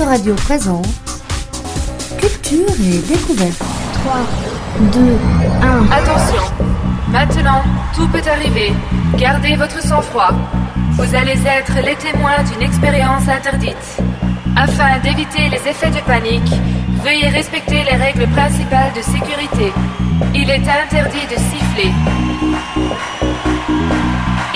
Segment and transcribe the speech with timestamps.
[0.00, 0.86] Autoradio présente
[2.18, 3.58] Culture et découverte.
[3.94, 4.14] 3,
[4.92, 5.18] 2,
[5.60, 5.90] 1.
[5.90, 6.42] Attention,
[7.08, 7.64] maintenant,
[7.96, 8.72] tout peut arriver.
[9.16, 10.30] Gardez votre sang-froid.
[10.92, 13.98] Vous allez être les témoins d'une expérience interdite.
[14.56, 16.52] Afin d'éviter les effets de panique,
[17.02, 19.72] veuillez respecter les règles principales de sécurité.
[20.32, 21.92] Il est interdit de siffler.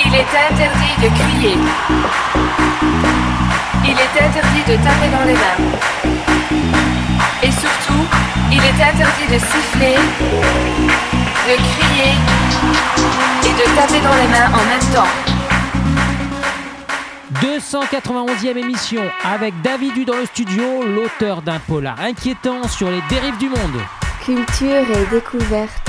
[0.06, 2.51] Il est interdit de crier.
[3.84, 5.58] Il est interdit de taper dans les mains.
[7.42, 8.06] Et surtout,
[8.50, 9.96] il est interdit de siffler,
[11.48, 12.12] de crier
[13.42, 15.08] et de taper dans les mains en même temps.
[17.40, 23.38] 291e émission avec David Du dans le studio, l'auteur d'un polar inquiétant sur les dérives
[23.38, 23.80] du monde.
[24.24, 25.81] Culture et découverte.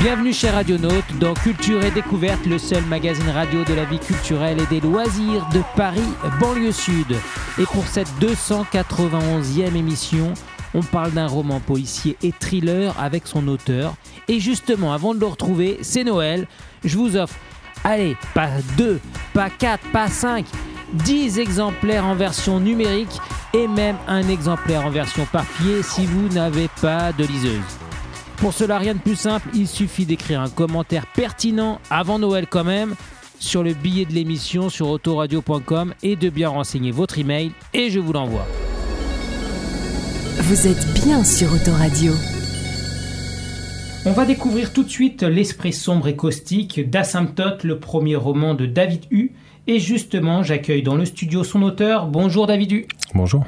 [0.00, 4.58] Bienvenue chez Radionautes dans Culture et Découverte, le seul magazine radio de la vie culturelle
[4.60, 6.00] et des loisirs de Paris,
[6.38, 7.16] banlieue sud.
[7.58, 10.34] Et pour cette 291e émission,
[10.74, 13.94] on parle d'un roman policier et thriller avec son auteur.
[14.28, 16.46] Et justement, avant de le retrouver, c'est Noël.
[16.84, 17.34] Je vous offre,
[17.82, 19.00] allez, pas 2,
[19.32, 20.44] pas 4, pas 5,
[20.92, 23.18] 10 exemplaires en version numérique
[23.54, 27.85] et même un exemplaire en version papier si vous n'avez pas de liseuse.
[28.36, 32.64] Pour cela, rien de plus simple, il suffit d'écrire un commentaire pertinent avant Noël quand
[32.64, 32.94] même
[33.38, 37.98] sur le billet de l'émission sur autoradio.com et de bien renseigner votre email et je
[37.98, 38.46] vous l'envoie.
[40.38, 42.12] Vous êtes bien sur Autoradio.
[44.04, 48.66] On va découvrir tout de suite L'esprit sombre et caustique d'Asymptote, le premier roman de
[48.66, 49.32] David Hu.
[49.66, 52.06] Et justement, j'accueille dans le studio son auteur.
[52.06, 52.86] Bonjour David Hu.
[53.14, 53.44] Bonjour.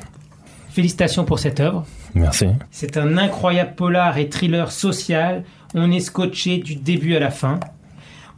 [0.70, 1.86] Félicitations pour cette œuvre.
[2.14, 2.46] Merci.
[2.70, 5.44] C'est un incroyable polar et thriller social.
[5.74, 7.60] On est scotché du début à la fin.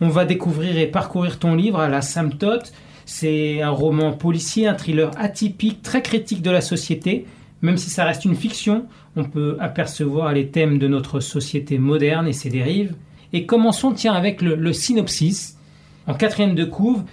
[0.00, 2.72] On va découvrir et parcourir ton livre à la Symptote.
[3.04, 7.26] C'est un roman policier, un thriller atypique, très critique de la société.
[7.62, 12.26] Même si ça reste une fiction, on peut apercevoir les thèmes de notre société moderne
[12.26, 12.94] et ses dérives.
[13.32, 15.58] Et commençons, tiens, avec le, synopsis.
[16.06, 17.04] En quatrième de couve,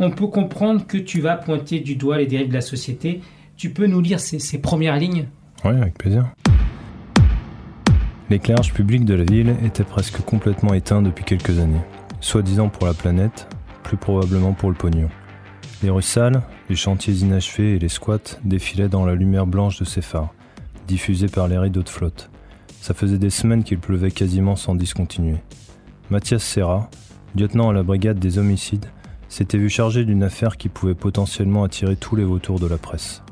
[0.00, 3.20] on peut comprendre que tu vas pointer du doigt les dérives de la société.
[3.56, 5.26] Tu peux nous lire ces premières lignes?
[5.64, 6.26] Oui, avec plaisir.
[8.30, 11.82] L'éclairage public de la ville était presque complètement éteint depuis quelques années.
[12.20, 13.46] Soi-disant pour la planète,
[13.84, 15.08] plus probablement pour le pognon.
[15.82, 19.84] Les rues sales, les chantiers inachevés et les squats défilaient dans la lumière blanche de
[19.84, 20.32] ces phares,
[20.88, 22.30] diffusés par les rideaux de flotte.
[22.80, 25.36] Ça faisait des semaines qu'il pleuvait quasiment sans discontinuer.
[26.10, 26.90] Mathias Serra,
[27.36, 28.86] lieutenant à la brigade des homicides,
[29.28, 33.22] s'était vu chargé d'une affaire qui pouvait potentiellement attirer tous les vautours de la presse.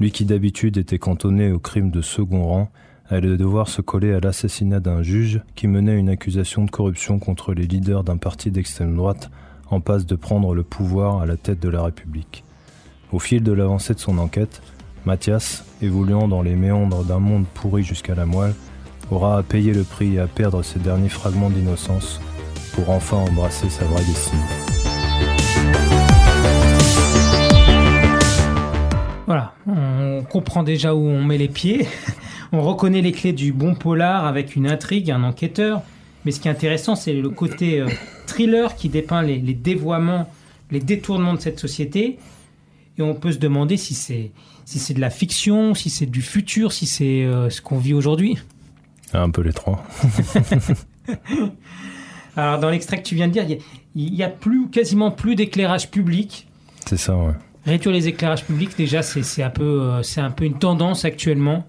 [0.00, 2.70] Lui qui d'habitude était cantonné au crime de second rang,
[3.08, 7.52] allait devoir se coller à l'assassinat d'un juge qui menait une accusation de corruption contre
[7.52, 9.30] les leaders d'un parti d'extrême droite
[9.70, 12.44] en passe de prendre le pouvoir à la tête de la République.
[13.12, 14.62] Au fil de l'avancée de son enquête,
[15.04, 18.54] Mathias, évoluant dans les méandres d'un monde pourri jusqu'à la moelle,
[19.10, 22.20] aura à payer le prix et à perdre ses derniers fragments d'innocence
[22.74, 26.03] pour enfin embrasser sa vraie destinée.
[29.26, 31.86] Voilà, on comprend déjà où on met les pieds.
[32.52, 35.82] On reconnaît les clés du bon polar avec une intrigue, un enquêteur.
[36.24, 37.88] Mais ce qui est intéressant, c'est le côté euh,
[38.26, 40.30] thriller qui dépeint les, les dévoiements,
[40.70, 42.16] les détournements de cette société.
[42.96, 44.30] Et on peut se demander si c'est
[44.64, 47.92] si c'est de la fiction, si c'est du futur, si c'est euh, ce qu'on vit
[47.92, 48.38] aujourd'hui.
[49.12, 49.84] Un peu les trois.
[52.36, 53.44] Alors dans l'extrait que tu viens de dire,
[53.94, 56.46] il y a, y a plus quasiment plus d'éclairage public.
[56.86, 57.34] C'est ça, ouais.
[57.66, 61.66] Réduire les éclairages publics, déjà, c'est un peu euh, un peu une tendance actuellement.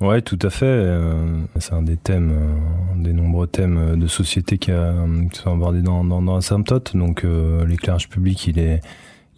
[0.00, 0.64] Ouais, tout à fait.
[0.64, 6.02] euh, c'est un des thèmes, euh, des nombreux thèmes de société qui, sont abordés dans,
[6.02, 6.96] dans, dans Asymptote.
[6.96, 7.26] Donc,
[7.66, 8.80] l'éclairage public, il est,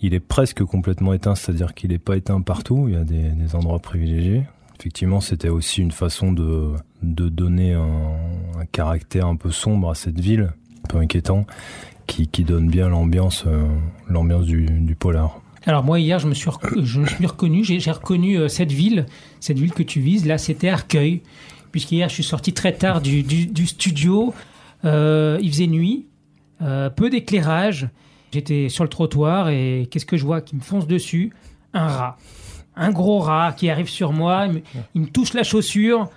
[0.01, 2.85] il est presque complètement éteint, c'est-à-dire qu'il n'est pas éteint partout.
[2.87, 4.45] Il y a des, endroits privilégiés.
[4.79, 10.21] Effectivement, c'était aussi une façon de, de donner un, caractère un peu sombre à cette
[10.21, 10.53] ville,
[10.85, 11.47] un peu inquiétant,
[12.07, 13.45] qui, qui donne bien l'ambiance,
[14.09, 15.41] l'ambiance du polar.
[15.69, 16.51] Alors moi hier, je me suis,
[16.83, 19.05] je me suis reconnu, j'ai reconnu euh, cette ville,
[19.39, 20.25] cette ville que tu vises.
[20.25, 21.21] Là, c'était Arcueil,
[21.73, 24.33] puisqu'hier, je suis sorti très tard du, studio.
[24.87, 26.07] Euh, il faisait nuit,
[26.63, 27.91] euh, peu d'éclairage.
[28.33, 31.35] J'étais sur le trottoir et qu'est-ce que je vois qui me fonce dessus?
[31.75, 32.17] Un rat,
[32.75, 34.49] un gros rat qui arrive sur moi.
[34.95, 36.09] Il me, touche la chaussure.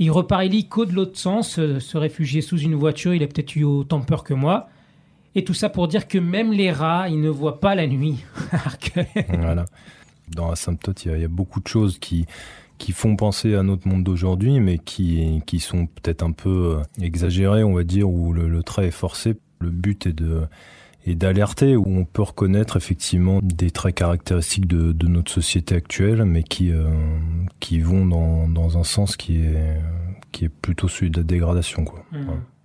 [0.00, 3.14] Il repart illico de l'autre sens, se réfugier sous une voiture.
[3.14, 4.68] Il a peut-être eu autant peur que moi.
[5.38, 8.24] Et tout ça pour dire que même les rats, ils ne voient pas la nuit.
[9.38, 9.66] Voilà.
[10.34, 12.26] Dans Asymptote, il y, a- il y a beaucoup de choses qui,
[12.78, 16.82] qui font penser à notre monde d'aujourd'hui, mais qui, qui sont peut-être un peu euh,
[17.04, 19.36] exagérées, on va dire, où le, le trait est forcé.
[19.60, 20.42] Le but est de,
[21.06, 26.24] et d'alerter où on peut reconnaître effectivement des traits caractéristiques de, de notre société actuelle,
[26.24, 26.90] mais qui euh,
[27.60, 29.80] qui vont dans, dans un sens qui est
[30.32, 32.04] qui est plutôt celui de la dégradation quoi.
[32.12, 32.18] Ouais.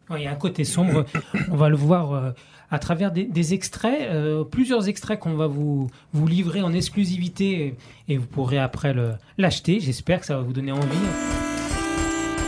[0.09, 1.05] Ouais, Il y a un côté sombre.
[1.49, 2.31] on va le voir euh,
[2.73, 7.75] à travers des, extraits, euh, plusieurs extraits qu'on va vous, vous livrer en exclusivité
[8.09, 8.95] et vous pourrez après
[9.37, 9.79] l'acheter.
[9.79, 11.05] J'espère que ça va vous donner envie.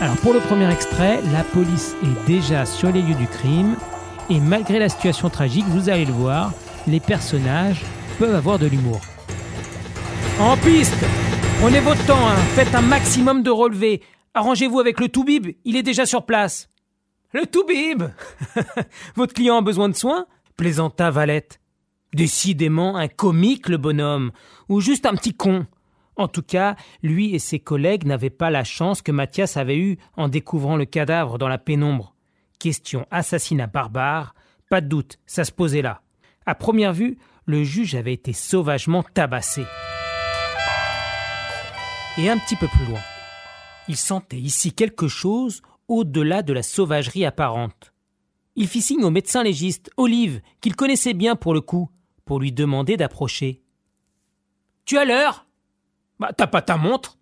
[0.00, 3.76] Alors pour le premier extrait, la police est déjà sur les lieux du crime
[4.28, 6.52] et malgré la situation tragique, vous allez le voir,
[6.88, 7.82] les personnages
[8.18, 9.00] peuvent avoir de l'humour.
[10.40, 11.04] En piste
[11.60, 12.36] Prenez votre temps, hein.
[12.56, 14.02] faites un maximum de relevés.
[14.34, 16.68] Arrangez-vous avec le Toubib, il est déjà sur place.
[17.32, 18.04] Le Toubib
[19.16, 20.26] Votre client a besoin de soins?
[20.56, 21.60] Plaisanta Valette.
[22.14, 24.30] Décidément un comique, le bonhomme,
[24.68, 25.66] ou juste un petit con.
[26.14, 29.98] En tout cas, lui et ses collègues n'avaient pas la chance que Mathias avait eue
[30.16, 32.14] en découvrant le cadavre dans la pénombre.
[32.58, 34.34] Question assassinat barbare,
[34.70, 36.00] pas de doute, ça se posait là.
[36.46, 39.64] À première vue, le juge avait été sauvagement tabassé.
[42.18, 43.00] Et un petit peu plus loin,
[43.88, 47.92] il sentait ici quelque chose au-delà de la sauvagerie apparente.
[48.54, 51.90] Il fit signe au médecin légiste, Olive, qu'il connaissait bien pour le coup,
[52.24, 53.62] pour lui demander d'approcher.
[54.84, 55.46] Tu as l'heure
[56.18, 57.18] Bah, t'as pas ta montre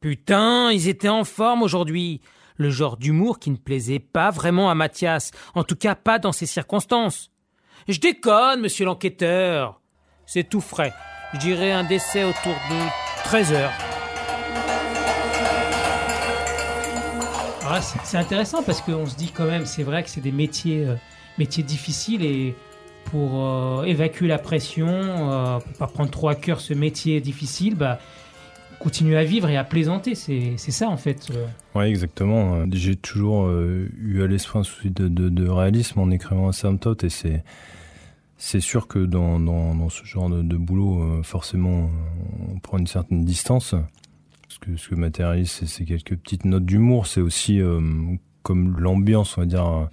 [0.00, 2.20] Putain, ils étaient en forme aujourd'hui.
[2.56, 6.32] Le genre d'humour qui ne plaisait pas vraiment à Mathias, en tout cas pas dans
[6.32, 7.30] ces circonstances.
[7.88, 9.80] Je déconne, monsieur l'enquêteur.
[10.26, 10.92] C'est tout frais.
[11.34, 13.91] Je dirais un décès autour de 13 heures.
[17.80, 20.86] C'est c'est intéressant parce qu'on se dit quand même, c'est vrai que c'est des métiers,
[20.86, 22.54] euh, difficiles et
[23.04, 27.74] pour euh, évacuer la pression, euh, pour pas prendre trop à cœur ce métier difficile,
[27.74, 27.98] bah,
[28.78, 30.14] continuer à vivre et à plaisanter.
[30.14, 31.28] C'est ça en fait.
[31.74, 32.64] Ouais, exactement.
[32.72, 37.10] J'ai toujours euh, eu à l'esprit un souci de, réalisme en écrivant Asymptote et
[38.38, 41.90] c'est sûr que dans, ce genre de, boulot, forcément,
[42.50, 43.74] on prend une certaine distance.
[44.52, 47.06] Ce que, ce que matérialise, c'est- quelques petites notes d'humour.
[47.06, 47.80] C'est aussi euh,
[48.42, 49.84] comme l'ambiance, on va dire, euh,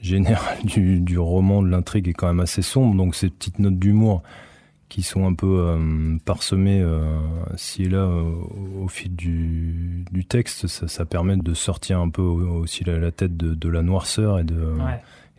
[0.00, 2.94] générale du, roman, de l'intrigue est quand même assez sombre.
[2.94, 4.22] Donc ces petites notes d'humour
[4.88, 6.84] qui sont un peu euh, parsemées
[7.56, 12.84] ci et là au, fil du, texte, ça, permet de sortir un peu au- aussi
[12.84, 14.54] la, tête de, la noirceur et de.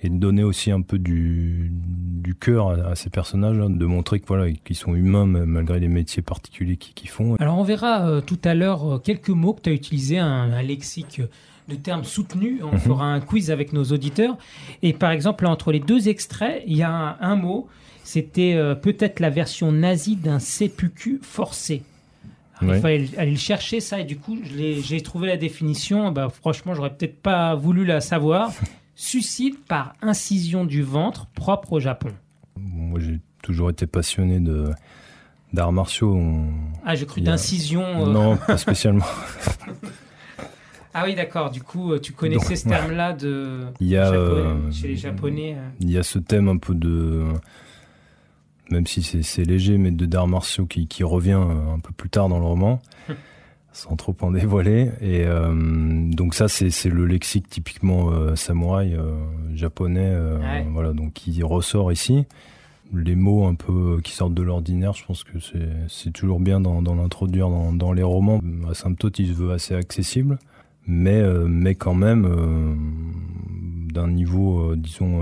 [0.03, 4.19] Et de donner aussi un peu du, du cœur à, à ces personnages, de montrer
[4.19, 7.35] que voilà, qu'ils sont humains malgré les métiers particuliers qu'ils font.
[7.39, 10.51] Alors on verra euh, tout à l'heure euh, quelques mots que tu as utilisés, un,
[10.51, 11.21] un lexique
[11.67, 12.61] de termes soutenus.
[12.63, 12.79] On Mhm.
[12.79, 14.37] fera un quiz avec nos auditeurs.
[14.83, 17.67] Et par exemple, là, entre les deux extraits, il y a un, un mot.
[18.03, 21.81] C'était euh, peut-être la version nazie d'un CPQ forcé.
[22.59, 22.77] Alors, Ouais.
[22.77, 24.37] Il fallait aller le chercher, ça, et du coup,
[24.81, 26.11] j'ai trouvé la définition.
[26.11, 28.51] Bah, franchement, j'aurais peut-être pas voulu la savoir.
[28.99, 32.09] Suicide par incision du ventre propre au Japon.
[32.59, 34.71] Moi, j'ai toujours été passionné de
[35.53, 36.15] d'arts martiaux.
[36.15, 36.49] On-
[36.83, 37.83] Ah, j'ai cru a- d'incision.
[38.07, 39.05] euh, Non, pas spécialement.
[40.99, 41.51] Ah oui, d'accord.
[41.51, 44.87] Du coup, euh, tu connaissais Donc, ce terme-là de Il y a, Japonais, euh, chez
[44.87, 45.55] les Japonais.
[45.79, 47.23] Il y a ce thème un peu de,
[48.71, 52.29] même si c'est léger, mais de d'arts martiaux qui, qui revient un peu plus tard
[52.29, 52.81] dans le roman,
[53.77, 54.89] sans trop en dévoiler.
[55.01, 55.53] Et euh,
[56.11, 59.11] donc ça, c'est le lexique typiquement euh, samouraï euh,
[59.53, 60.65] japonais, Ouais.
[60.73, 62.25] voilà, donc qui ressort ici.
[62.93, 65.37] Les mots un peu qui sortent de l'ordinaire, je pense que
[65.89, 68.41] c'est toujours bien d'en d'en introduire dans, dans les romans.
[68.69, 70.39] Asymptote, il se veut assez accessible,
[70.87, 72.25] mais mais quand même
[73.93, 75.21] d'un niveau, disons,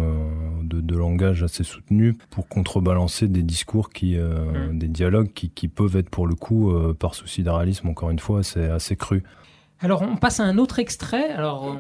[0.68, 4.78] de, de langage assez soutenu pour contrebalancer des discours qui, euh, Mm.
[4.80, 8.10] des dialogues qui, qui peuvent être pour le coup, euh, par souci de réalisme, encore
[8.10, 9.24] une fois, assez, assez cru.
[9.80, 11.30] Alors, on passe à un autre extrait.
[11.32, 11.78] Alors,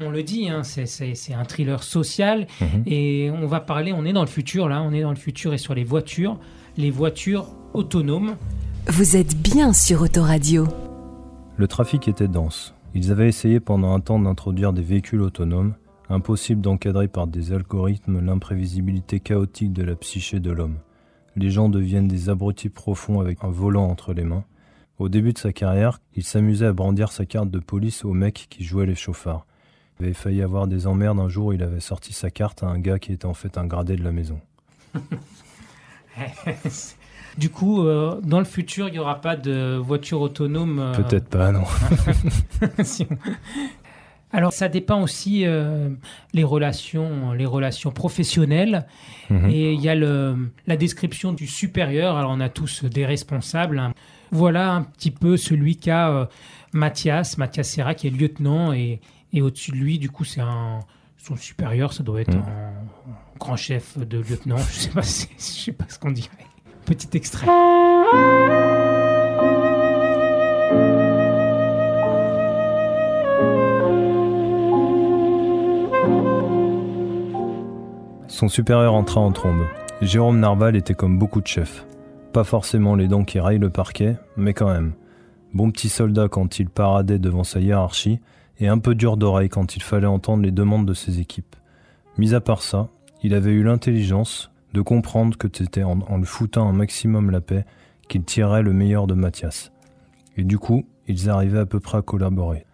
[0.00, 2.46] on, le dit, hein, c'est- c'est c'est un thriller social.
[2.60, 2.82] Mhm.
[2.86, 4.82] Et on va parler, on est dans le futur, là.
[4.82, 6.38] On est dans le futur et sur les voitures.
[6.76, 8.36] Les voitures autonomes.
[8.88, 10.66] Vous êtes bien sur Autoradio.
[11.56, 12.74] Le trafic était dense.
[12.94, 15.74] Ils avaient essayé pendant un temps d'introduire des véhicules autonomes,
[16.10, 20.78] impossible d'encadrer par des algorithmes l'imprévisibilité chaotique de la psyché de l'homme.
[21.36, 24.44] Les gens deviennent des abrutis profonds avec un volant entre les mains.
[24.98, 28.46] Au début de sa carrière, il s'amusait à brandir sa carte de police au mec
[28.50, 29.46] qui jouait les chauffards.
[30.00, 32.66] Il avait failli avoir des emmerdes un jour où il avait sorti sa carte à
[32.66, 34.40] un gars qui était en fait un gradé de la maison.
[37.38, 40.78] du coup, euh, dans le futur, il n'y aura pas de voiture autonome.
[40.80, 41.64] euh, Peut-être pas, non.
[42.82, 43.16] si on-
[44.32, 45.88] Alors, ça dépend aussi euh,
[46.34, 48.86] les relations, les relations professionnelles.
[49.30, 49.48] Mhm.
[49.50, 52.16] Et il y a le, la description du supérieur.
[52.16, 53.78] Alors, on a tous des responsables.
[53.78, 53.94] hein.
[54.30, 56.26] Voilà un petit peu celui qu'a euh,
[56.72, 58.72] Mathias, Mathias Serra, qui est lieutenant.
[58.74, 59.00] Et,
[59.32, 60.80] et au-dessus de lui, du coup, c'est un,
[61.16, 61.92] son supérieur.
[61.94, 62.42] Ça doit être Mhm.
[62.42, 64.58] un grand chef de lieutenant.
[64.72, 66.28] Je sais pas, je sais pas ce qu'on dirait.
[66.84, 67.46] Petit extrait.
[78.38, 79.66] Son supérieur entra en trombe.
[80.00, 81.84] Jérôme Narval était comme beaucoup de chefs.
[82.32, 84.92] Pas forcément les dents qui raillent le parquet, mais quand même.
[85.54, 88.20] Bon petit soldat quand il paradait devant sa hiérarchie,
[88.60, 91.56] et un peu dur d'oreille quand il fallait entendre les demandes de ses équipes.
[92.16, 92.86] Mis à part ça,
[93.24, 97.64] il avait eu l'intelligence de comprendre que c'était en, le foutant un maximum la paix
[98.06, 99.72] qu'il tirait le meilleur de Mathias.
[100.36, 102.66] Et du coup, ils arrivaient à peu près à collaborer.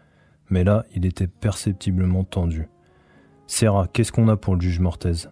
[0.50, 2.68] Mais là, il était perceptiblement tendu.
[3.46, 5.30] Serra, qu'est-ce qu'on a pour le juge Mortaise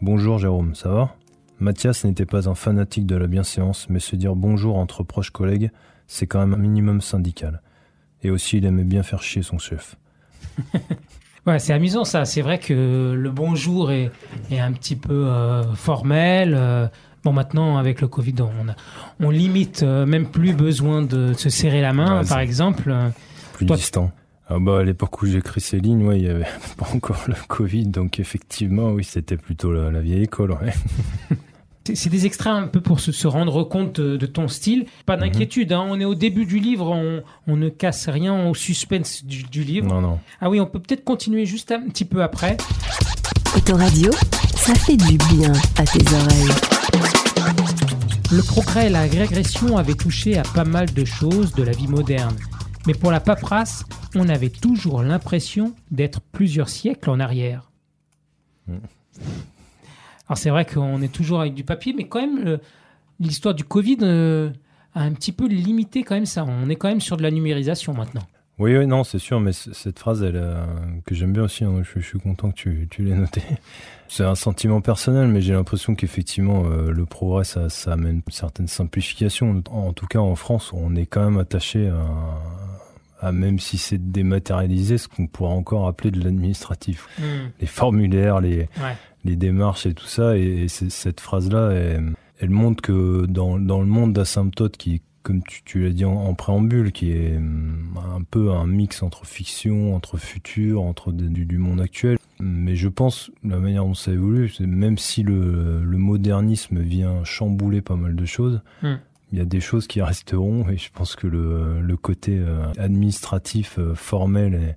[0.00, 1.14] Bonjour Jérôme, ça va?
[1.60, 5.70] Mathias n'était pas un fanatique de la bienséance, mais se dire bonjour entre proches collègues,
[6.06, 7.62] c'est quand même un minimum syndical.
[8.22, 9.96] Et aussi, il aimait bien faire chier son chef.
[11.46, 12.26] Ouais, c'est amusant ça.
[12.26, 14.10] C'est vrai que le bonjour est,
[14.50, 16.52] est un petit peu euh, formel.
[16.54, 16.88] euh,
[17.24, 18.74] bon, maintenant, avec le Covid, on, a-
[19.18, 22.94] on limite euh, même plus besoin de se serrer la main, Ouais, par exemple.
[23.54, 24.10] Plus Toi- distant.
[24.50, 27.20] Ah bah à l'époque où j'ai écrit ces lignes, ouais, il y avait pas encore
[27.28, 30.52] le Covid, donc effectivement, oui, c'était plutôt la, la vieille école.
[30.52, 30.72] Ouais.
[31.94, 34.84] C'est des extraits un peu pour se, se rendre compte de, de ton style.
[35.06, 35.22] Pas Mhm.
[35.22, 39.24] d'inquiétude, hein, on est au début du livre, on, on ne casse rien au suspense
[39.24, 39.86] du, du livre.
[39.86, 40.18] Non, non.
[40.42, 42.58] Ah oui, on peut peut-être continuer juste un petit peu après.
[43.56, 44.10] Autoradio,
[44.54, 46.54] ça fait du bien à tes oreilles.
[48.30, 51.88] Le progrès et la régression avaient touché à pas mal de choses de la vie
[51.88, 52.36] moderne.
[52.88, 57.70] Mais pour la paperasse, on avait toujours l'impression d'être plusieurs siècles en arrière.
[58.66, 58.76] Mm.
[60.26, 62.60] Alors c'est vrai qu'on est toujours avec du papier, mais quand même, le-
[63.20, 64.50] l'histoire du Covid euh,
[64.94, 66.46] a un petit peu limité quand même ça.
[66.46, 68.22] On est quand même sur de la numérisation maintenant.
[68.58, 70.64] Oui, oui, non, c'est sûr, mais cette phrase, elle, euh,
[71.04, 73.42] que j'aime bien aussi, hein, je, je suis content que tu, tu l'aies notée.
[74.08, 78.32] C'est un sentiment personnel, mais j'ai l'impression qu'effectivement, euh, le progrès, ça, ça amène une
[78.32, 79.62] certaine simplification.
[79.70, 82.00] En, en tout cas, en France, on est quand même attaché à,
[83.20, 87.08] à même si c'est dématérialisé, ce qu'on pourrait encore appeler de l'administratif.
[87.60, 88.96] Les formulaires, les, Ouais.
[89.24, 90.36] les démarches et tout ça.
[90.36, 95.62] Et, cette phrase-là, elle, elle montre que dans, dans le monde d'Asymptote, qui, comme tu,
[95.64, 99.94] tu l'as dit en, en préambule, qui est hum, un peu un mix entre fiction,
[99.96, 102.18] entre futur, entre du, du monde actuel.
[102.40, 107.24] Mais je pense, la manière dont ça évolue, c'est même si le, le modernisme vient
[107.24, 108.94] chambouler pas mal de choses, Hmm.
[109.32, 110.68] Il y a des choses qui resteront.
[110.68, 114.76] Et je pense que le, le côté euh, administratif, euh, formel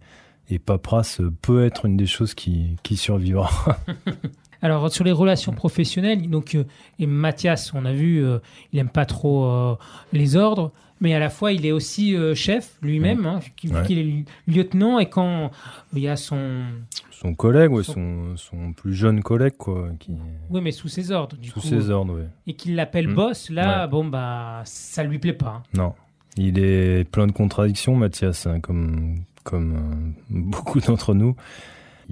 [0.50, 3.50] et, et paperasse peut être une des choses qui, qui survivra.
[4.62, 6.64] Alors sur les relations professionnelles, donc euh,
[7.00, 8.40] et Mathias, on a vu, euh,
[8.74, 9.76] il aime pas trop euh,
[10.14, 13.84] les ordres, mais à la fois il est aussi chef lui-même, hein, Ouais.
[13.88, 15.50] qu'il est lieutenant et quand
[15.94, 16.62] il y a son,
[17.10, 20.12] Son collègue, ouais, Son- son, son plus jeune collègue, quoi, qui,
[20.52, 22.28] oui mais sous ses ordres du sous coup, ses ordres, ouais.
[22.48, 23.16] et qu'il l'appelle Hmm.
[23.16, 23.88] boss, là Ouais.
[23.90, 25.62] bon bah ça lui plaît pas.
[25.62, 25.64] hein.
[25.76, 25.94] Non.
[26.38, 31.36] Il est plein de contradictions, Mathias, hein, comme, comme beaucoup d'entre nous.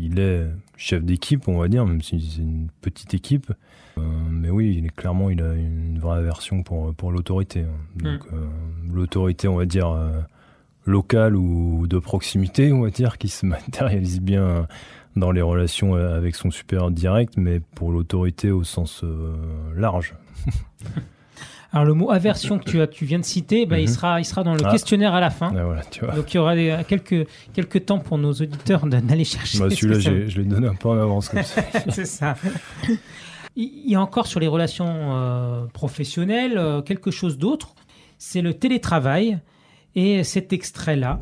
[0.01, 3.51] Il est chef d'équipe, on va dire, même si c'est une petite équipe.
[3.97, 4.01] Euh,
[4.31, 7.65] mais oui, il est clairement, il a une vraie aversion pour, pour l'autorité.
[7.95, 8.47] Donc, euh,
[8.91, 10.21] l'autorité, on va dire, euh,
[10.85, 14.67] locale ou de proximité, on va dire, qui se matérialise bien
[15.15, 19.03] dans les relations avec son supérieur direct, mais pour l'autorité au sens
[19.75, 20.15] large.
[21.71, 23.93] Alors le mot aversion que tu, as, tu viens de citer, bah, il, Mhm.
[23.93, 24.71] sera, il sera dans le Ah.
[24.71, 25.51] questionnaire à la fin.
[25.55, 26.15] Ah, voilà, tu vois.
[26.15, 29.59] Donc il y aura des- quelques, quelques temps pour nos auditeurs d'aller chercher.
[29.59, 31.61] Bah, celui-là, ça je l'ai donné un peu en avance comme ça.
[31.89, 32.35] C'est ça.
[33.55, 37.75] Il y a encore sur les relations euh, professionnelles euh, quelque chose d'autre.
[38.17, 39.39] C'est le télétravail
[39.95, 41.19] et cet extrait-là.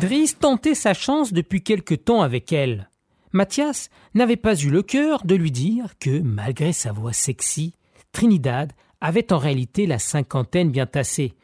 [0.00, 2.88] Driss tentait sa chance depuis quelque temps avec elle.
[3.32, 7.72] Mathias n'avait pas eu le cœur de lui dire que, malgré sa voix sexy,
[8.12, 11.34] Trinidad avait en réalité la cinquantaine bien tassée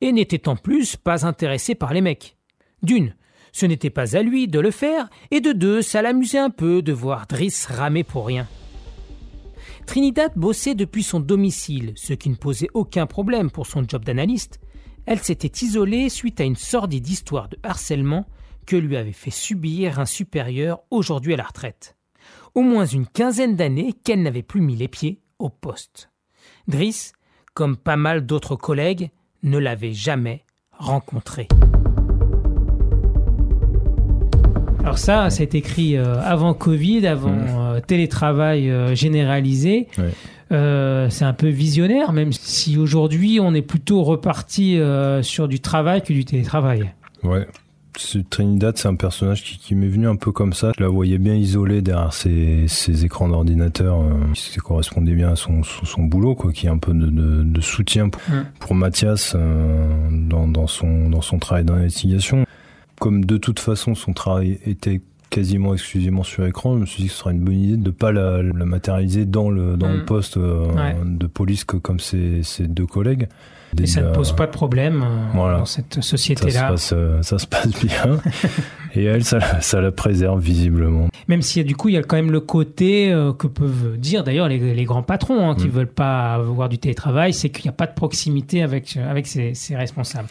[0.00, 2.36] et n'était en plus pas intéressé par les mecs.
[2.82, 3.14] D'une,
[3.52, 6.82] ce n'était pas à lui de le faire, et de deux, ça l'amusait un peu
[6.82, 8.48] de voir Driss ramer pour rien.
[9.86, 14.60] Trinidad bossait depuis son domicile, ce qui ne posait aucun problème pour son job d'analyste.
[15.06, 18.26] Elle s'était isolée suite à une sordide histoire de harcèlement
[18.66, 21.96] que lui avait fait subir un supérieur aujourd'hui à la retraite.
[22.54, 26.10] Au moins une quinzaine d'années qu'elle n'avait plus mis les pieds au poste.
[26.68, 27.12] Driss,
[27.54, 29.10] comme pas mal d'autres collègues,
[29.42, 30.42] ne l'avait jamais
[30.72, 31.48] rencontré.
[34.80, 37.46] Alors ça, ça a été écrit euh, avant Covid, avant Mhm.
[37.48, 39.88] euh, télétravail euh, généralisé.
[39.96, 40.10] Ouais.
[40.52, 44.78] Euh, c'est un peu visionnaire, même si aujourd'hui on est plutôt reparti
[45.22, 46.92] sur du travail que du télétravail.
[47.22, 47.46] Ouais.
[48.30, 50.72] Trinidad, c'est un personnage qui, qui m'est venu un peu comme ça.
[50.76, 55.36] Je la voyais bien isolée derrière ses, ses écrans d'ordinateur, euh, qui correspondait bien à
[55.36, 58.44] son, son, son, boulot, quoi, qui est un peu de, de, de soutien pour, Mm.
[58.58, 62.44] pour Mathias euh, dans, dans, son, dans son travail d'investigation.
[63.00, 67.08] Comme de toute façon son travail était quasiment exclusivement sur écran, je me suis dit
[67.08, 69.88] que ce serait une bonne idée de ne pas la, la matérialiser dans le, dans
[69.88, 69.96] Mm.
[69.96, 70.96] le poste euh, Ouais.
[71.04, 73.28] de police que, comme ses, ses deux collègues.
[73.82, 75.58] Et ça ne pose pas de problème euh, Voilà.
[75.58, 76.74] dans cette société-là.
[76.92, 78.18] euh, ça se passe bien.
[78.94, 81.08] Et elle, ça, la- ça la préserve visiblement.
[81.26, 84.22] Même si du coup, il y a quand même le côté euh, que peuvent dire
[84.24, 85.70] d'ailleurs les, les grands patrons hein, qui Mm.
[85.70, 89.26] veulent pas avoir du télétravail, c'est qu'il n'y a pas de proximité avec, euh, avec
[89.26, 90.28] ses, ses responsables.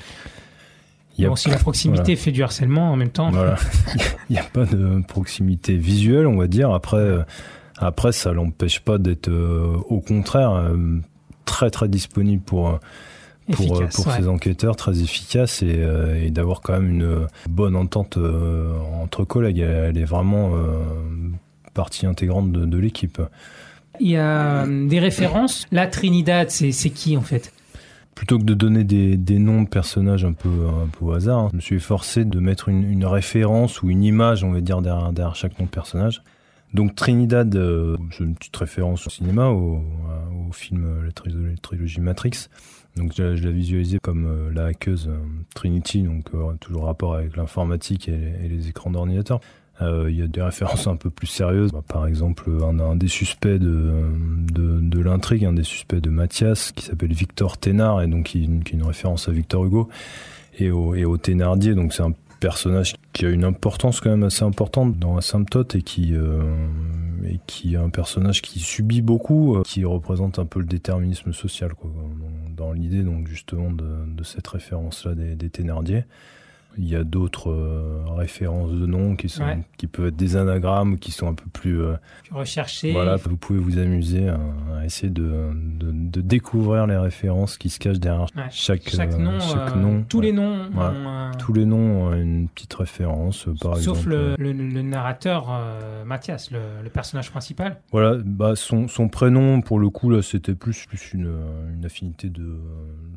[1.17, 3.55] Il y a, Bon, si la proximité fait du harcèlement en même temps, voilà.
[4.29, 6.71] Il n'y a pas de proximité visuelle, on va dire.
[6.73, 7.21] Après, euh,
[7.77, 10.99] après ça l'empêche pas d'être, euh, au contraire, euh,
[11.45, 12.77] très très disponible pour, euh,
[13.51, 13.95] pour, euh, efficace.
[13.95, 14.17] pour ouais.
[14.19, 18.77] ces enquêteurs, très efficace et, euh, et d'avoir quand même une euh, bonne entente euh,
[19.01, 19.59] entre collègues.
[19.59, 20.51] Elle, elle est vraiment
[21.73, 23.21] partie intégrante de, de l'équipe.
[23.99, 25.65] Il y a des références.
[25.71, 27.53] La Trinidad, c'est qui en fait?
[28.15, 31.39] Plutôt que de donner des, des noms de personnages un peu, un peu au hasard,
[31.39, 34.61] hein, je me suis efforcé de mettre une, une référence ou une image, on va
[34.61, 36.21] dire, derrière, derrière chaque nom de personnage.
[36.75, 39.83] Donc Trinidad, euh, c'est une petite référence au cinéma, au,
[40.47, 41.11] au film la
[41.61, 42.49] trilogie Matrix.
[42.97, 45.17] Donc je, je l'ai visualisé comme euh, la hackeuse euh,
[45.55, 49.39] Trinity, donc euh, toujours rapport avec l'informatique et, les écrans d'ordinateur.
[49.81, 51.73] Il y a des références un peu plus sérieuses.
[51.73, 54.05] Bah, par exemple, un, des suspects de,
[54.53, 58.75] de, l'intrigue, un des suspects de Mathias, qui s'appelle Victor Thénard, et donc qui, qui
[58.75, 59.89] est une référence à Victor Hugo,
[60.57, 61.75] et au, et au Thénardier.
[61.75, 65.81] Donc c'est un personnage qui a une importance quand même assez importante dans Asymptote et
[65.81, 66.43] qui, euh,
[67.25, 71.31] et qui est un personnage qui subit beaucoup, euh, qui représente un peu le déterminisme
[71.31, 71.71] social,
[72.57, 76.03] dans, l'idée justement de, cette référence-là des Thénardier.
[76.77, 79.59] Il y a d'autres euh, références de noms qui, sont, Ouais.
[79.77, 81.79] qui peuvent être des anagrammes, qui sont un peu plus...
[81.81, 81.93] euh,
[82.31, 82.91] Rechercher.
[82.91, 84.39] voilà, vous pouvez vous amuser à,
[84.79, 88.43] à essayer de, de, de découvrir les références qui se cachent derrière Ouais.
[88.49, 90.03] chaque, Chaque euh, nom, chaque euh, nom.
[90.09, 90.25] tous Ouais.
[90.27, 94.09] les noms ont Tous les noms ont une petite référence, par Sauf exemple.
[94.09, 95.49] le, le, le narrateur
[96.05, 97.77] Mathias, le, le personnage principal.
[97.91, 101.31] Voilà, bah son, son prénom, pour le coup, là, c'était plus, plus une,
[101.75, 102.57] une affinité de,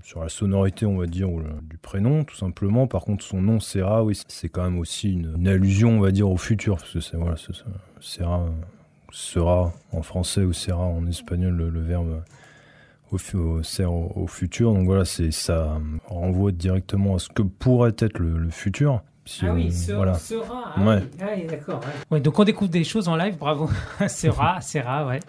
[0.03, 1.29] sur la sonorité, on va dire,
[1.69, 2.87] du prénom, tout simplement.
[2.87, 6.11] Par contre, son nom, Serra, oui, c'est quand même aussi une, une allusion, on va
[6.11, 7.65] dire, au futur, parce que c'est, voilà, c'est, c'est-
[8.01, 8.45] Serra,
[9.13, 12.23] sera en français ou Serra en espagnol, le, le verbe
[13.13, 14.75] au, au- sert au, au futur.
[14.75, 15.79] Donc voilà, c'est, ça
[16.09, 19.03] renvoie directement à ce que pourrait être le, le futur.
[19.25, 20.15] Si ah oui, sera, voilà.
[20.15, 20.73] sera.
[20.77, 20.99] Ah Ouais.
[21.03, 21.81] oui, ah oui, d'accord.
[21.81, 22.17] Ouais.
[22.17, 23.69] Ouais, donc on découvre des choses en live, bravo.
[24.09, 25.21] sera, sera, ouais.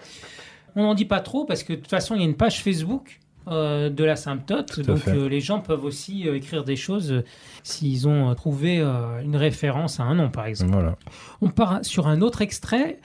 [0.76, 2.62] On n'en dit pas trop parce que de toute façon, il y a une page
[2.62, 4.74] Facebook euh, de l'asymptote.
[4.74, 7.24] Tout à Donc euh, les gens peuvent aussi euh, écrire des choses
[7.64, 10.74] s'ils ont trouvé une référence à un nom, par exemple.
[10.74, 10.98] Voilà.
[11.42, 13.00] On part sur un autre extrait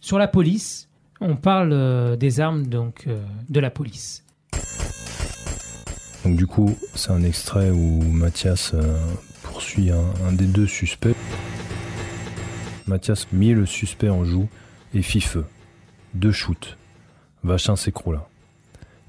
[0.00, 0.88] sur la police.
[1.20, 3.08] On parle des armes donc
[3.48, 4.24] de la police.
[6.24, 8.74] Donc du coup, c'est un extrait où Mathias
[9.42, 11.16] poursuit un, un des deux suspects.
[12.86, 14.48] Mathias mit le suspect en joue
[14.94, 15.44] et fit feu.
[16.14, 16.76] Deux shoots.
[17.44, 18.28] Vachin s'écroula.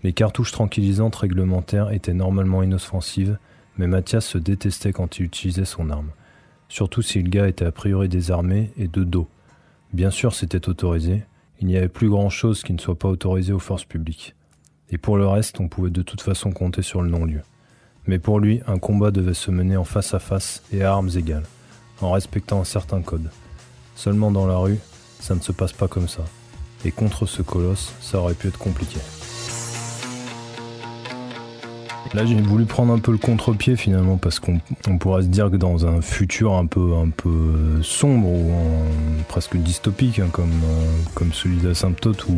[0.04, 3.38] Les cartouches tranquillisantes réglementaires étaient normalement inoffensives,
[3.78, 6.10] mais Mathias se détestait quand il utilisait son arme.
[6.68, 9.30] Surtout si le gars était a priori désarmé et de dos.
[9.94, 11.24] Bien sûr, c'était autorisé.
[11.62, 14.36] Il n'y avait plus grand chose qui ne soit pas autorisé aux forces publiques.
[14.89, 17.42] Et pour le reste, on pouvait de toute façon compter sur le non-lieu.
[18.06, 21.12] Mais pour lui, un combat devait se mener en face à face et à armes
[21.16, 21.46] égales,
[22.02, 23.30] en respectant un certain code.
[23.96, 24.80] Seulement dans la rue,
[25.20, 26.26] ça ne se passe pas comme ça.
[26.84, 29.00] Et contre ce colosse, ça aurait pu être compliqué.
[32.13, 35.49] Là, j'ai voulu prendre un peu le contre-pied finalement parce qu'on on pourrait se dire
[35.49, 38.52] que dans un futur un peu un peu sombre ou
[39.28, 42.38] presque dystopique hein, comme euh, comme celui d'Asymptote où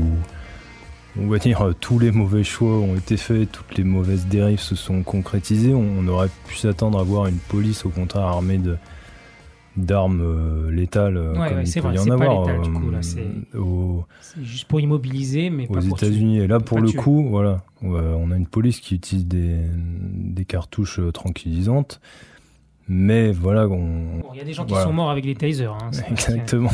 [1.20, 4.62] on va dire euh, tous les mauvais choix ont été faits, toutes les mauvaises dérives
[4.62, 8.58] se sont concrétisées, on, on aurait pu s'attendre à voir une police au contraire armée
[8.58, 8.78] de
[9.78, 12.62] d'armes euh, létales euh, Ouais, comme ouais, il peut vrai, y en pas avoir létal,
[12.62, 15.86] du euh, coup, là, c'est- juste pour immobiliser, mais aux pas.
[15.86, 16.40] États-Unis.
[16.40, 16.98] Et là, Pas pour le tuer.
[17.00, 22.00] coup, voilà, on a une police qui utilise des, des cartouches tranquillisantes.
[22.88, 24.86] Mais voilà, on, Bon, Il y a des gens qui Voilà.
[24.86, 25.74] sont morts avec des tasers.
[25.74, 26.72] hein, exactement.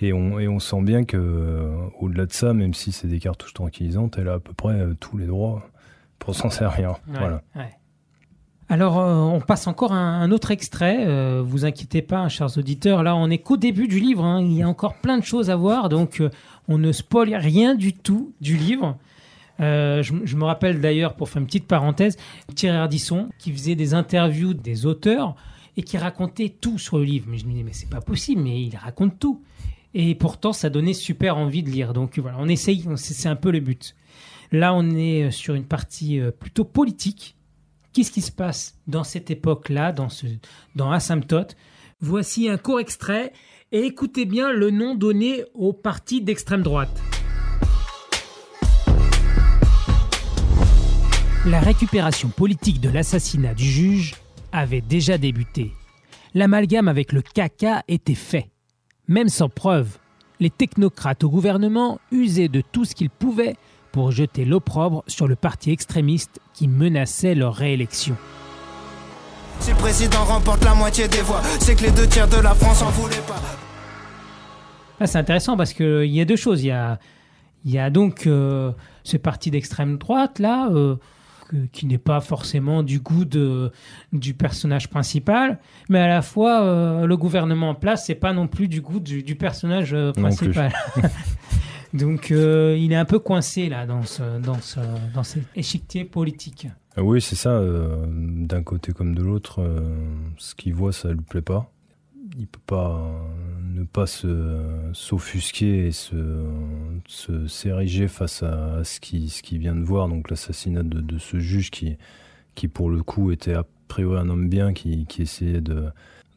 [0.00, 1.68] Et on, et on sent bien que
[2.00, 5.16] au-delà de ça, même si c'est des cartouches tranquillisantes, elle a à peu près tous
[5.18, 5.68] les droits
[6.18, 6.90] pour s'en servir.
[7.08, 7.42] Ouais, Voilà.
[7.56, 7.70] ouais.
[8.72, 11.04] Alors, euh, on passe encore un, un autre extrait.
[11.06, 13.02] Euh, vous inquiétez pas, chers auditeurs.
[13.02, 14.24] Là, on est qu'au début du livre.
[14.24, 14.40] hein.
[14.40, 15.90] Il y a encore plein de choses à voir.
[15.90, 16.30] Donc, euh,
[16.68, 18.96] on ne spoil rien du tout du livre.
[19.58, 22.16] Je, je me rappelle d'ailleurs, pour faire une petite parenthèse,
[22.54, 25.36] Thierry Ardisson, qui faisait des interviews des auteurs.
[25.76, 27.26] et qui racontait tout sur le livre.
[27.28, 29.42] Mais je me disais, mais c'est pas possible, mais il raconte tout.
[29.94, 31.92] Et pourtant, ça donnait super envie de lire.
[31.92, 33.94] Donc voilà, on essaye, c'est un peu le but.
[34.50, 37.36] Là, on est sur une partie plutôt politique.
[37.92, 40.26] Qu'est-ce qui se passe dans cette époque-là, dans, ce,
[40.80, 41.56] Asymptote?
[42.00, 43.34] Voici un court extrait
[43.70, 47.02] et écoutez bien le nom donné au parti d'extrême droite.
[51.46, 54.14] La récupération politique de l'assassinat du juge
[54.52, 55.72] avait déjà débuté.
[56.32, 58.48] L'amalgame avec le caca était fait.
[59.06, 59.98] Même sans preuve,
[60.40, 63.56] les technocrates au gouvernement usaient de tout ce qu'ils pouvaient
[63.92, 68.16] pour jeter l'opprobre sur le parti extrémiste qui menaçait leur réélection.
[69.60, 72.54] Si le président remporte la moitié des voix, c'est que les deux tiers de la
[72.54, 73.40] France en voulaient pas.
[74.98, 76.62] Ah, c'est intéressant parce qu'il y a deux choses.
[76.62, 76.98] Il y a,
[77.64, 78.72] il y a donc euh,
[79.04, 80.68] ce parti d'extrême droite là.
[80.70, 80.96] Euh,
[81.72, 83.72] qui n'est pas forcément du goût de,
[84.12, 88.48] du personnage principal, mais à la fois euh, le gouvernement en place, c'est pas non
[88.48, 90.72] plus du goût du, personnage euh, principal.
[91.94, 94.80] Donc euh, il est un peu coincé là dans ce, dans ce,
[95.14, 96.68] dans cet échiquier politique.
[96.96, 97.62] Ah oui, c'est ça.
[98.08, 99.64] D'un côté comme de l'autre,
[100.36, 101.70] ce qu'il voit, ça lui plaît pas.
[102.38, 103.00] Il peut pas
[103.82, 104.06] ne pas
[104.92, 106.16] s'offusquer et se,
[107.06, 111.18] se s'ériger face à, ce qu'il ce qui vient de voir, donc l'assassinat de, de,
[111.18, 111.96] ce juge qui,
[112.54, 115.86] qui, pour le coup, était a priori un homme bien, qui, qui essayait de,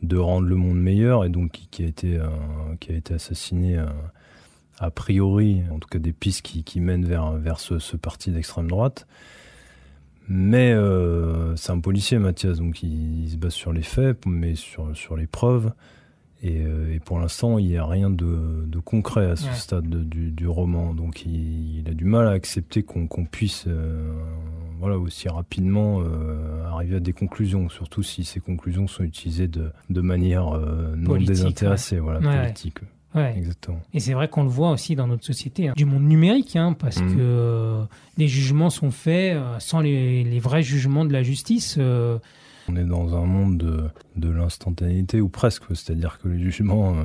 [0.01, 2.27] de rendre le monde meilleur et donc qui, a, été, euh,
[2.79, 3.85] qui a été assassiné euh,
[4.79, 8.31] a priori, en tout cas des pistes qui, qui mènent vers, vers ce, ce parti
[8.31, 9.07] d'extrême droite.
[10.27, 14.55] Mais euh, c'est un policier, Mathias, donc il, il, se base sur les faits, mais
[14.55, 15.71] sur, sur les preuves.
[16.43, 20.93] Euh, et, pour l'instant, il n'y a rien de, concret à ce stade du, roman.
[20.93, 24.11] Donc il, a du mal à accepter qu'on puisse euh,
[24.79, 30.01] voilà, aussi rapidement euh, arriver à des conclusions, surtout si ces conclusions sont utilisées de,
[30.01, 30.59] manière
[30.95, 32.79] non désintéressée, voilà, politique.
[33.15, 33.79] Exactement.
[33.93, 36.73] Et c'est vrai qu'on le voit aussi dans notre société, hein, du monde numérique, hein,
[36.77, 37.15] parce mmh.
[37.15, 37.81] que
[38.17, 41.79] les jugements sont faits sans les, les, vrais jugements de la justice.
[42.67, 43.83] On est dans un monde de,
[44.15, 47.03] de l'instantanéité ou presque, c'est-à-dire que les jugements, euh,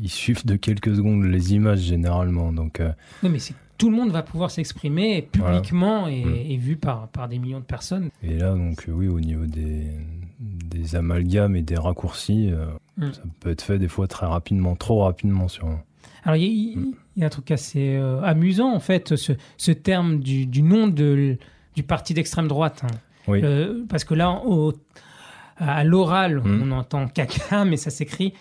[0.00, 2.52] ils suivent de quelques secondes les images généralement.
[2.52, 2.92] Donc, euh,
[3.22, 3.38] mais
[3.76, 6.10] tout le monde va pouvoir s'exprimer publiquement mm.
[6.10, 8.10] et, vu par, par des millions de personnes.
[8.22, 9.88] Et là, donc, oui, au niveau des,
[10.38, 12.66] des amalgames et des raccourcis, euh,
[13.00, 13.12] mm.
[13.12, 15.80] ça peut être fait des fois très rapidement, trop rapidement sûrement.
[16.22, 20.60] Alors, il y, a un truc assez amusant, en fait, ce, ce terme du, du
[20.60, 21.38] nom de,
[21.74, 22.82] du parti d'extrême droite.
[22.84, 22.94] Hein.
[23.28, 24.72] Euh, parce que là, au,
[25.56, 26.62] à l'oral, hmm.
[26.62, 28.34] on entend caca, mais ça s'écrit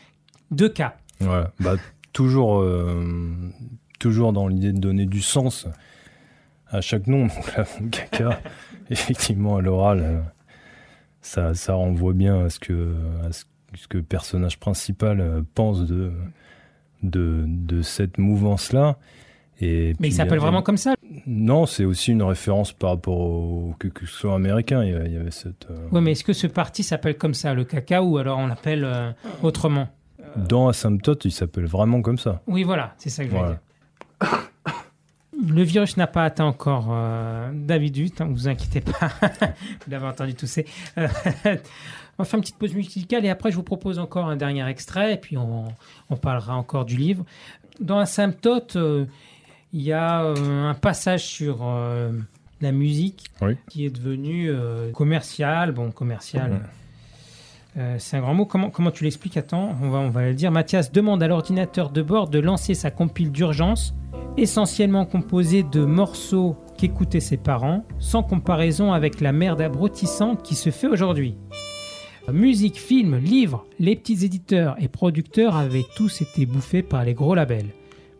[0.54, 0.92] 2K.
[1.20, 1.52] Voilà.
[1.60, 1.76] Bah,
[2.14, 3.52] toujours, euh,
[4.00, 5.68] toujours dans l'idée de donner du sens
[6.68, 7.28] à chaque nom.
[7.28, 8.40] Donc là, caca,
[8.90, 10.22] effectivement, à l'oral, euh,
[11.22, 12.96] ça, ça renvoie bien à ce que,
[13.28, 13.44] à ce,
[13.90, 16.12] que le personnage principal pense de,
[17.04, 18.98] de, de cette mouvance-là.
[19.62, 20.96] Et Mais il s'appelle vraiment comme ça
[21.28, 24.84] Non, c'est aussi une référence par rapport au que, que ce soit américain.
[24.84, 25.68] Il y avait, cette.
[25.70, 28.48] Euh, Oui, mais est-ce que ce parti s'appelle comme ça, le caca, ou alors on
[28.48, 29.12] l'appelle euh,
[29.44, 29.90] autrement?
[30.38, 32.42] Dans Asymptote, il s'appelle vraiment comme ça.
[32.48, 33.60] Oui, voilà, c'est ça que je veux dire.
[35.48, 39.10] Le virus n'a pas atteint encore euh, David Hutt, ne hein, vous inquiétez pas,
[39.42, 40.66] vous l'avez entendu tousser.
[40.98, 41.04] on
[42.18, 45.14] va faire une petite pause musicale et après je vous propose encore un dernier extrait
[45.14, 45.66] et puis on,
[46.10, 47.24] on parlera encore du livre.
[47.80, 48.78] Dans Asymptote,
[49.74, 52.12] il y a euh, un passage sur euh,
[52.62, 53.32] la musique
[53.70, 55.72] qui est devenu euh, commercial.
[55.72, 55.92] Bon,
[57.80, 58.00] commercial.
[58.00, 58.46] c'est un grand mot.
[58.46, 59.38] Comment, tu l'expliques?
[59.38, 60.52] Attends, on va, on va le dire.
[60.52, 63.96] Mathias demande à l'ordinateur de bord de lancer sa compile d'urgence,
[64.38, 70.70] essentiellement composée de morceaux qu'écoutaient ses parents, sans comparaison avec la merde abrutissante qui se
[70.70, 71.38] fait aujourd'hui.
[72.32, 77.34] Musique, film, livres, les petits éditeurs et producteurs avaient tous été bouffés par les gros
[77.34, 77.70] labels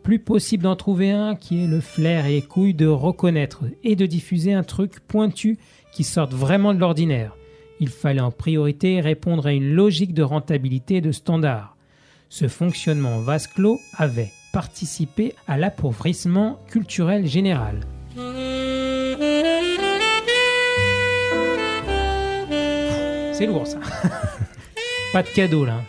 [0.02, 3.96] plus possible d'en trouver un qui ait le flair et les couilles de reconnaître et
[3.96, 5.58] de diffuser un truc pointu
[5.92, 7.36] qui sorte vraiment de l'ordinaire.
[7.80, 11.76] Il fallait en priorité répondre à une logique de rentabilité et de standard.
[12.28, 17.80] Ce fonctionnement vase clos avait participé à l'appauvrissement culturel général.
[23.32, 23.78] C'est lourd ça.
[25.14, 25.80] Pas de cadeau là.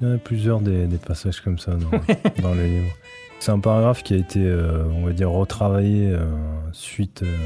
[0.00, 1.90] Il y a plusieurs des, passages comme ça dans,
[2.42, 2.92] dans le livre.
[3.38, 6.26] C'est un paragraphe qui a été, euh, on va dire, retravaillé euh,
[6.72, 7.36] suite euh,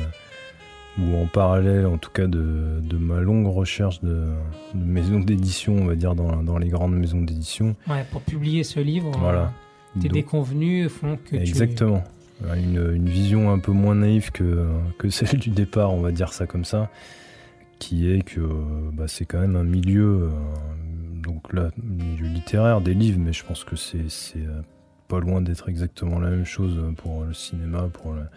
[0.98, 4.26] ou en parallèle, en tout cas, de, ma longue recherche de,
[4.74, 7.76] maisons d'édition, on va dire, dans, les grandes maisons d'édition.
[7.88, 9.52] Ouais, pour publier ce livre, voilà.
[10.00, 12.02] tes déconvenus font que Exactement.
[12.56, 14.66] Une, une, vision un peu moins naïve que,
[14.98, 16.90] que celle du départ, on va dire ça comme ça,
[17.78, 18.40] qui est que
[18.92, 20.28] bah, c'est quand même un milieu,
[21.22, 24.08] donc là, milieu littéraire, des livres, mais je pense que c'est
[25.06, 28.28] pas loin d'être exactement la même chose pour le cinéma, pour la,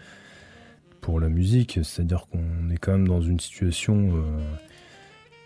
[1.06, 1.78] pour la musique.
[1.84, 4.12] C'est-à-dire qu'on est quand même dans une situation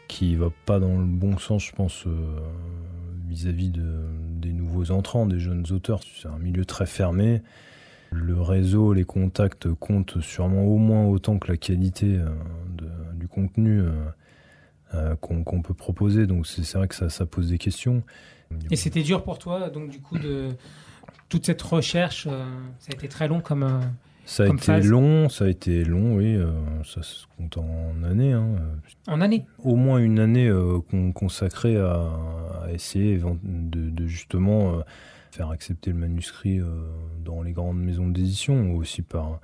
[0.08, 2.06] qui va pas dans le bon sens, je pense,
[3.28, 4.06] vis-à-vis de,
[4.40, 6.00] des nouveaux entrants, des jeunes auteurs.
[6.18, 7.42] C'est un milieu très fermé.
[8.10, 12.18] Le réseau, les contacts comptent sûrement au moins autant que la qualité
[13.14, 13.84] du contenu.
[14.92, 16.26] Euh, qu'on peut proposer.
[16.26, 18.02] Donc c'est vrai que ça, pose des questions.
[18.72, 20.48] Et c'était dur pour toi, donc du coup, de
[21.28, 22.44] toute cette recherche, euh,
[22.80, 23.62] ça a été très long comme.
[23.62, 23.80] Euh,
[24.30, 26.38] ça a été long, ça a été long, oui.
[26.84, 28.32] ça se compte en années.
[28.32, 28.46] Hein.
[29.06, 30.52] En années Au moins une année
[31.14, 32.08] consacrée à,
[32.72, 34.82] essayer de, de justement
[35.32, 36.60] faire accepter le manuscrit
[37.24, 39.40] dans les grandes maisons d'édition, aussi par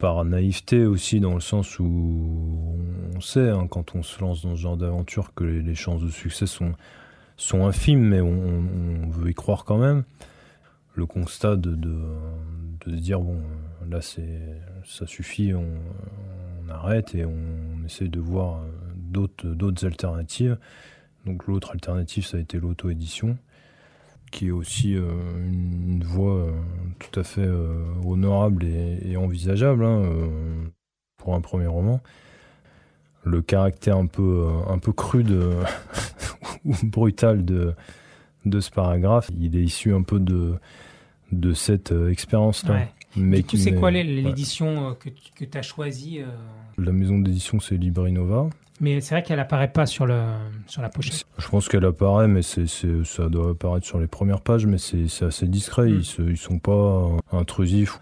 [0.00, 2.78] par naïveté aussi, dans le sens où
[3.14, 6.10] on sait, hein, quand on se lance dans ce genre d'aventure, que les, chances de
[6.10, 6.72] succès sont,
[7.36, 10.04] sont infimes, mais on, veut y croire quand même.
[10.94, 13.40] Le constat de, de, dire, bon,
[13.88, 14.40] là, c'est,
[14.84, 15.68] ça suffit, on,
[16.68, 18.62] arrête et on, essaie de voir
[18.94, 20.58] d'autres, d'autres alternatives.
[21.26, 23.38] Donc l'autre alternative, ça a été l'auto-édition
[24.30, 25.02] qui est aussi euh,
[25.46, 26.52] une, voie euh,
[26.98, 30.02] tout à fait euh, honorable et, envisageable hein,
[31.16, 32.00] pour un premier roman.
[33.24, 35.52] Le caractère un peu, un peu cru de,
[36.64, 37.74] ou brutal de,
[38.44, 40.54] de ce paragraphe, il est issu un peu de,
[41.32, 42.88] de cette expérience-là.
[43.16, 46.20] Mais du coup, c'est quoi l'édition que, que tu as choisie
[46.78, 48.48] La maison d'édition, c'est Librinova.
[48.80, 50.22] Mais c'est vrai qu'elle apparaît pas sur, le,
[50.66, 51.26] sur la pochette.
[51.36, 55.22] Je pense qu'elle apparaît, mais c'est, ça doit apparaître sur les premières pages, mais c'est,
[55.22, 55.86] assez discret.
[55.86, 56.02] Mm.
[56.18, 58.00] Ils, ne sont pas intrusifs.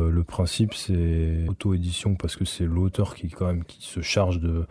[0.00, 4.40] Euh, le principe, c'est auto-édition parce que c'est l'auteur qui, quand même, qui se charge
[4.40, 4.66] de,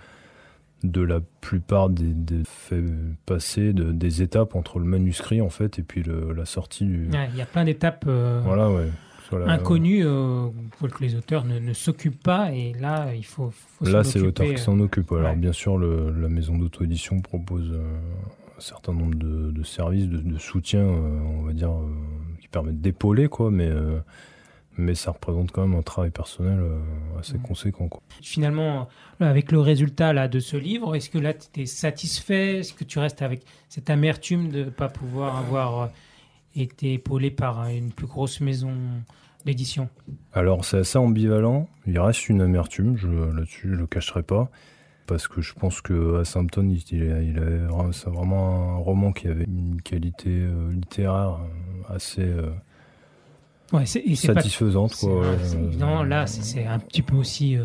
[0.84, 2.14] de la plupart des,
[2.46, 2.84] faits
[3.26, 7.10] passés, de, des étapes entre le manuscrit, en fait, et puis la sortie du.
[7.12, 8.06] Il y a plein d'étapes.
[8.08, 8.90] Euh, voilà, ouais
[9.34, 10.48] inconnu euh,
[10.82, 14.80] que les auteurs ne, s'occupent pas et là il faut, là c'est l'auteur qui s'en
[14.80, 17.98] occupe alors bien sûr la maison d'auto-édition propose euh,
[18.58, 21.72] un certain nombre de, services de, soutien euh, on va dire
[22.40, 23.70] qui permettent d'épauler quoi mais
[24.78, 26.60] mais ça représente quand même un travail personnel
[27.20, 27.88] assez conséquent.
[27.88, 28.02] Quoi.
[28.22, 28.88] Finalement,
[29.20, 32.60] avec le résultat là, de ce livre, est-ce que là tu es satisfait?
[32.60, 35.90] Est-ce que tu restes avec cette amertume de ne pas pouvoir avoir
[36.56, 38.74] été épaulé par une plus grosse maison
[39.46, 39.90] d'édition?
[40.34, 41.68] Alors c'est assez ambivalent.
[41.86, 44.50] Il reste une amertume, je, là-dessus je le cacherai pas.
[45.08, 47.62] Parce que je pense que Asympton, il, il, avait,
[47.94, 52.50] c'est vraiment un roman qui avait une qualité euh, littéraire euh, assez euh,
[53.74, 55.04] ouais, satisfaisante.
[55.78, 57.58] non, là, c'est un petit peu aussi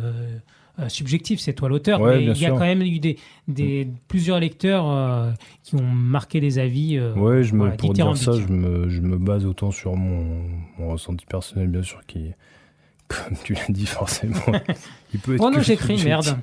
[0.81, 4.41] euh, subjectif, c'est toi l'auteur, mais il y a quand même eu des, des plusieurs
[4.41, 5.31] lecteurs euh,
[5.63, 6.97] qui ont marqué des avis.
[6.97, 10.47] Euh, ouais, je me, pour dire ça, je me, je me, base autant sur mon,
[10.79, 12.31] mon, ressenti personnel, bien sûr, qui,
[13.09, 14.41] comme tu l'as dit forcément,
[15.13, 15.45] il peut être.
[15.45, 16.39] Oh non, j'écris, merde.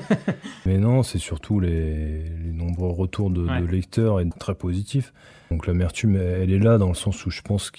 [0.66, 5.12] mais non, c'est surtout les, les, nombreux retours de, de lecteurs et très positifs.
[5.50, 7.72] Donc l'amertume, elle est là dans le sens où je pense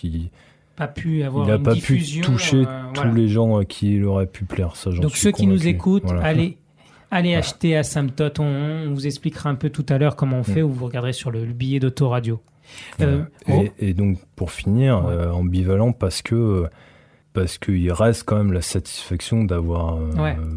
[0.79, 4.05] qu'il pu avoir il n'a pas pu toucher euh, tous les gens à qui il
[4.05, 4.75] aurait pu plaire.
[4.75, 6.57] Ça, Donc ceux qui nous écoutent, allez,
[7.11, 8.39] allez acheter Asymptote.
[8.39, 11.31] On, vous expliquera un peu tout à l'heure comment on fait, ou vous regarderez sur
[11.31, 12.41] le, billet d'autoradio.
[13.01, 13.23] Euh,
[13.79, 16.65] et, donc pour finir, euh, ambivalent parce que
[17.33, 19.97] parce qu'il reste quand même la satisfaction d'avoir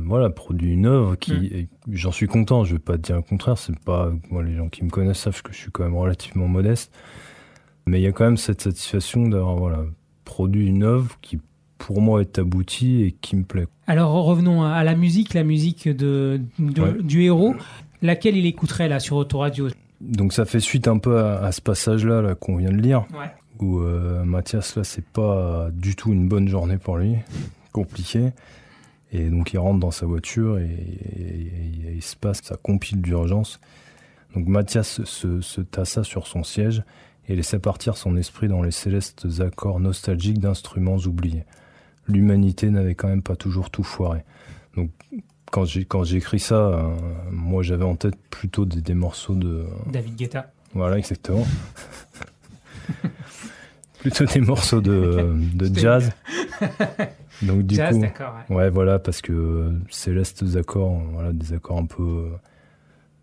[0.05, 1.93] voilà produit une œuvre qui mm.
[1.93, 4.83] j'en suis content je vais pas dire le contraire c'est pas moi les gens qui
[4.85, 6.93] me connaissent savent que je suis quand même relativement modeste.
[7.87, 9.85] Mais il y a quand même cette satisfaction d'avoir voilà
[10.33, 11.39] produit une œuvre qui
[11.77, 13.67] pour moi est aboutie et qui me plaît.
[13.87, 17.55] Alors revenons à la musique, la musique de, du héros,
[18.01, 19.69] laquelle il écouterait là sur Autoradio?
[20.01, 23.05] Donc ça fait suite un peu à, ce passage-là -là, qu'on vient de lire,
[23.61, 27.17] où euh, Mathias là c'est pas du tout une bonne journée pour lui,
[27.73, 28.33] compliqué.
[29.13, 30.71] Et donc il rentre dans sa voiture et,
[31.95, 33.61] il se passe sa compile d'urgence.
[34.35, 36.83] Donc Mathias se, se tassa sur son siège
[37.29, 41.45] et laissait partir son esprit dans les célestes accords nostalgiques d'instruments oubliés.
[42.09, 44.25] L'humanité n'avait quand même pas toujours tout foiré.
[44.77, 44.91] Donc
[45.51, 46.95] quand j'ai quand j'écris ça, euh,
[47.31, 50.51] moi j'avais en tête plutôt des, morceaux de David Guetta.
[50.75, 51.47] Voilà exactement.
[54.01, 56.11] plutôt des morceaux de, de jazz.
[57.43, 58.57] Donc du jazz, coup, ouais.
[58.57, 58.71] ouais.
[58.71, 62.31] voilà parce que célestes accords, voilà des accords un peu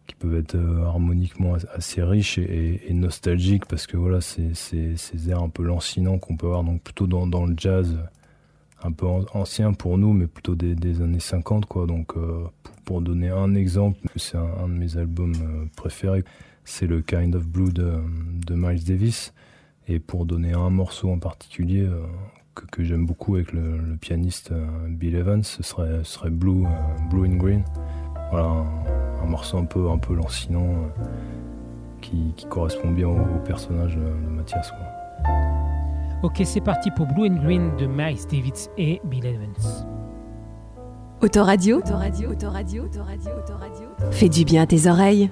[0.10, 5.44] qui peuvent être euh, harmoniquement assez riches et, nostalgiques parce que voilà, c'est ces airs
[5.44, 7.96] un peu lancinants qu'on peut avoir donc plutôt dans, le jazz
[8.82, 11.86] un peu ancien pour nous, mais plutôt des, années 50 quoi.
[11.86, 12.44] Donc euh,
[12.86, 16.24] pour, donner un exemple, c'est un, de mes albums euh, préférés.
[16.66, 18.02] c'est le Kind of Blue de,
[18.50, 19.34] Miles Davis.
[19.88, 21.88] Et pour donner un morceau en particulier
[22.72, 24.54] que, j'aime beaucoup avec le, pianiste
[24.88, 26.66] Bill Evans, ce serait, serait Blue,
[27.10, 27.64] Blue in Green.
[28.32, 28.48] Voilà,
[29.24, 30.68] un, morceau un peu, un peu lancinant
[32.02, 34.72] qui, correspond bien au, personnage de Mathias.
[36.22, 39.86] Ok, c'est parti pour Blue and Green de Miles Davis et Bill Evans.
[41.22, 43.88] Autoradio, autoradio, autoradio, autoradio, autoradio.
[44.12, 45.30] Fais du bien à tes oreilles.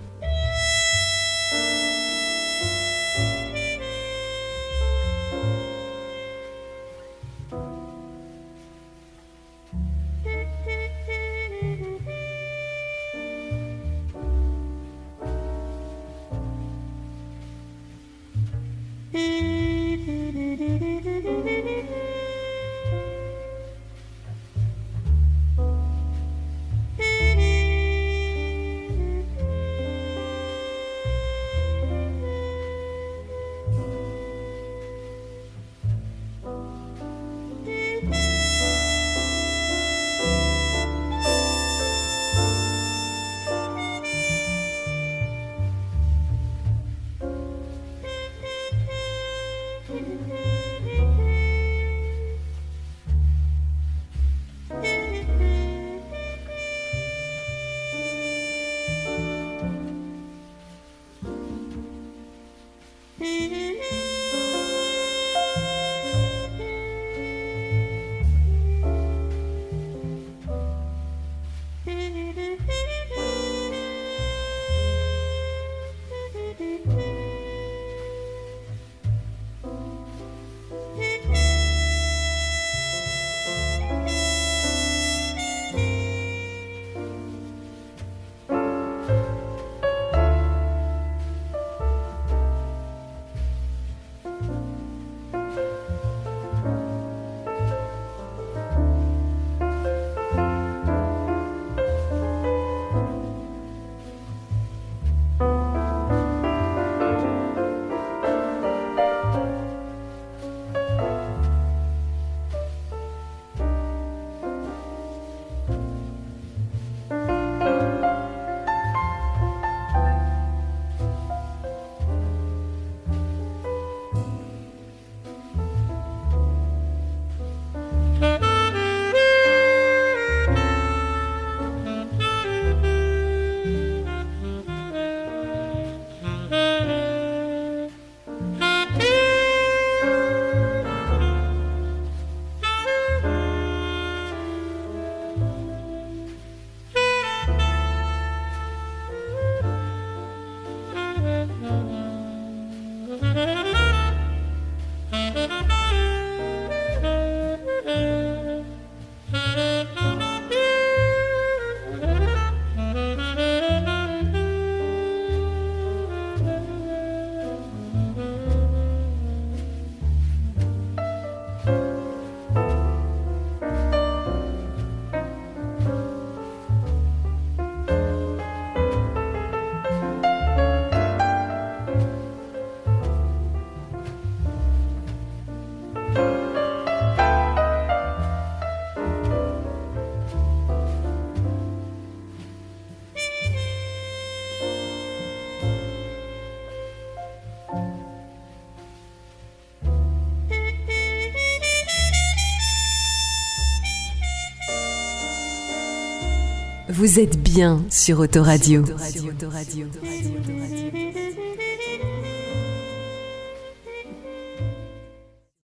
[206.97, 208.83] Vous êtes bien sur Autoradio.